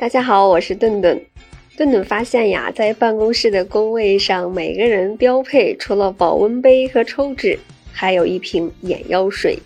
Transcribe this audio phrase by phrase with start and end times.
[0.00, 1.20] 大家好，我是顿顿。
[1.76, 7.58] 顿顿发现呀，在办公室的工位上，每个人标配除了保温杯和抽纸，
[7.92, 9.58] 还有一瓶眼药水。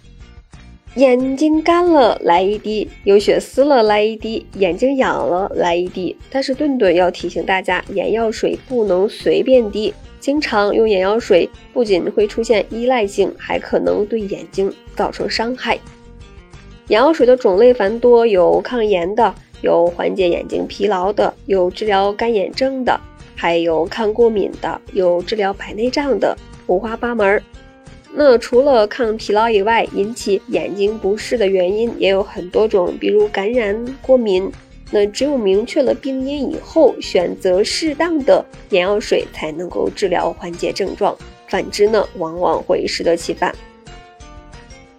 [0.97, 6.17] 眼睛干了来一滴，有血丝了来一滴，眼睛痒了来一滴。
[6.29, 9.95] 但是顿顿要提醒大家，眼药水不能随便滴。
[10.19, 15.79] 经常用眼药水，不仅会出现依赖性，还可能对眼睛造成伤害。
[16.89, 19.33] 眼药水的种类繁多，有抗炎的。
[19.65, 23.01] 有缓解眼睛疲劳的，有治疗干眼症的，
[23.35, 26.37] 还有抗过敏的，有治疗白内障的，
[26.67, 27.43] 五花八门。
[28.13, 34.53] 那除了抗疲劳以外，引起眼睛不适的原因也有很多种，比如感染、过敏。
[34.91, 41.17] 那只有明确了病因以后，选择适当的眼药水才能够治疗缓解症状，
[41.49, 43.53] 反之呢，往往会适得其反。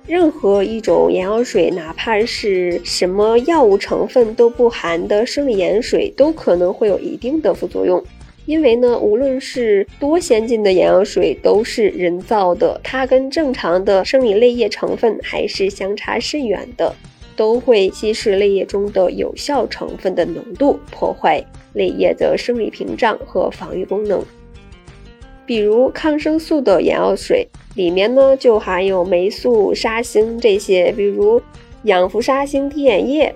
[0.08, 8.03] 任何一种眼药水，哪怕是什么药物成分都不含的生理盐水，都可能会有一定的副作用。
[8.45, 16.94] 因为呢，无论是多先进的眼药水，都是人造的，它跟正常的生理泪液成分还是相差甚远的，
[17.36, 24.23] 都会稀释泪液中的有效成分的浓度，破坏泪液的生理屏障和防御功能。
[25.48, 27.48] 比如抗生素的眼药水。
[27.76, 31.42] 里面呢就含有霉素、沙星这些，比如
[31.84, 33.36] 氧氟沙星滴眼液，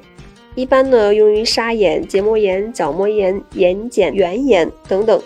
[0.56, 5.22] 一般呢用于沙眼、结膜炎、角膜炎、眼睑缘炎等等。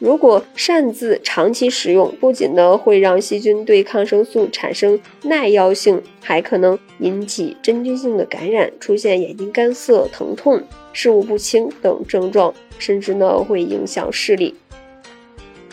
[0.00, 10.62] 如果擅自长期使用，不仅呢会让细菌对抗生素产生耐药性，还可能引起真菌性的感染，出现眼睛干涩、疼痛、
[10.92, 14.54] 视物不清等症状，甚至呢会影响视力。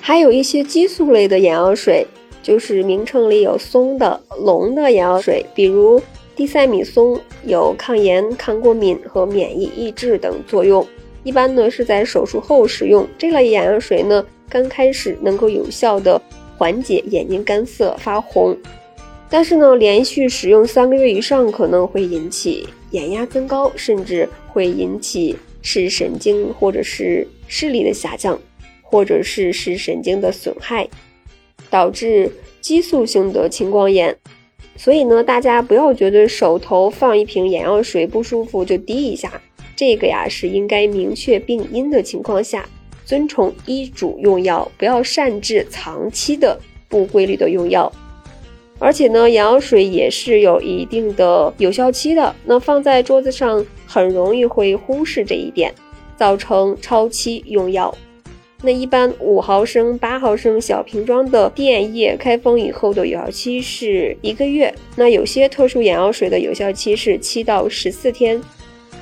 [0.02, 2.06] 还有一些激素类的眼药水。
[2.46, 6.00] 就是名称里有松的龙的眼药水，比如
[6.36, 10.86] 地塞米松，有抗炎、抗过敏和免疫抑制等作用。
[11.24, 16.22] 一般呢是在手术后使用这类眼药水呢，刚开始能够有效的
[16.56, 18.56] 缓解眼睛干涩发红，
[19.28, 28.40] 但是呢连续使用三个月以上可能会引起眼压增高，甚至会引起视神经或者是视力的下降，
[28.84, 30.88] 或者是视神经的损害。
[31.76, 32.32] 导致
[32.62, 34.16] 激素性的青光眼，
[34.78, 39.30] 所以呢，大家不要觉得手头放一瓶眼药水不舒服就滴一下，
[39.76, 42.66] 这个呀是应该明确病因的情况下，
[43.04, 47.92] 遵从医嘱用药，不要擅自长期的不规律的用药。
[48.80, 55.74] 而且呢，眼药水也是有一定的有效期的，那放在桌子上很容易会忽视这一点，
[56.16, 57.94] 造成超期用药。
[58.62, 64.74] 那一般五毫升、八毫升小瓶装的滴眼液开封以后的有效期是一个月。
[64.96, 68.42] 那有些特殊眼药水的有效期是七到十四天。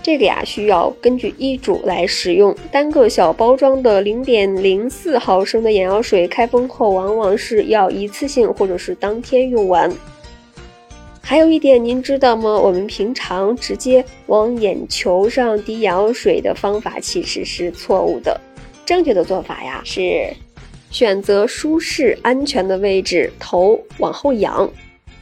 [0.01, 2.53] 这个呀需要根据医嘱来使用。
[2.69, 9.89] 单个小包装的零点零四毫升的眼药水开封后，往往是要一次性或者是当天用完。
[11.21, 12.59] 还有一点您知道吗？
[12.59, 18.37] 我们平常直接往眼球上滴眼药水的方法其实是错误的。
[18.85, 20.27] 正确的做法呀是
[20.91, 24.69] 选择舒适安全的位置，头往后仰，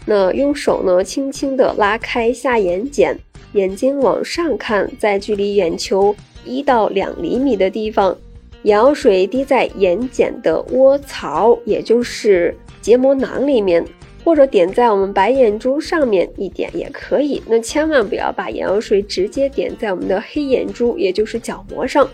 [0.05, 3.16] 那用手呢轻轻的拉开下眼睑，
[3.53, 8.17] 眼睛往上看，在距离眼球一到两厘米的地方，
[8.63, 13.85] 眼药水滴在眼睑的窝槽，也就是结膜囊里面，
[14.25, 17.41] 或者点在我们白眼珠上面一点也可以。
[17.47, 22.09] 那千万不要把眼药水直接点在我们的黑眼珠，也就是角膜上。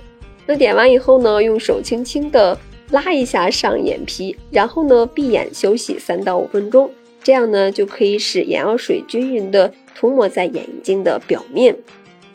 [0.47, 2.57] 那点完以后呢，用手轻轻的
[2.91, 6.89] 拉一下上眼皮，然后呢闭眼休息三到五分钟，
[7.21, 11.75] 这样呢就可以使眼药水均匀的涂抹在眼睛的表面。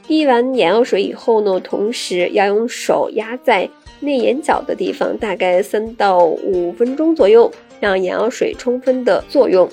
[0.06, 3.66] 滴完眼药水以后呢，同时要用手压在
[4.00, 7.50] 内眼角的地方，大概三到五分钟左右，
[7.80, 9.66] 让眼药水充分的作用。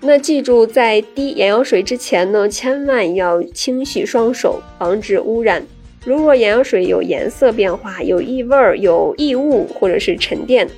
[0.00, 5.66] 那记住，在滴眼药水之前呢，千万要清洗双手，防止污染。
[6.04, 10.68] 如果眼药水有颜色变化、有异味、有异物或者是沉淀，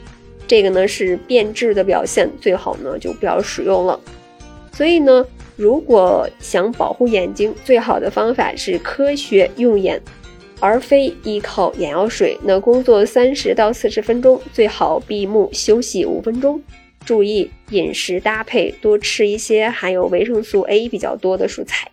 [0.47, 3.99] 这个呢是变质的表现，最好呢就不要使用了。
[4.73, 5.27] 所以呢，
[5.57, 10.01] 如果想保护眼睛，最好的方法是科学用眼，
[10.61, 12.39] 而非依靠眼药水。
[12.45, 16.63] 那工作三十到四十分钟，最好闭目休息五分钟，
[17.05, 21.89] 注意饮食搭配，多吃一些含有维生素 A 比较多的蔬菜。